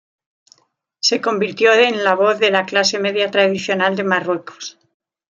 [0.99, 4.79] Se convirtió en la voz de la clase media tradicional de Marruecos.